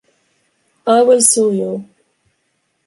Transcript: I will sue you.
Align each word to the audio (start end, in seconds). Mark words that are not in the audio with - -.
I 0.87 1.03
will 1.03 1.21
sue 1.21 1.53
you. 1.53 1.87